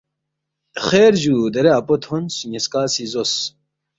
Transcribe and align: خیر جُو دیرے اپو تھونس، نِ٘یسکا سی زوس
خیر 0.87 1.11
جُو 1.21 1.35
دیرے 1.53 1.71
اپو 1.79 1.95
تھونس، 2.03 2.33
نِ٘یسکا 2.49 2.81
سی 2.93 3.05
زوس 3.11 3.33